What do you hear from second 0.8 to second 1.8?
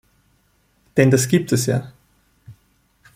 Denn das gibt es